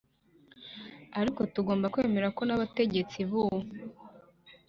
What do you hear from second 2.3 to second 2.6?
ko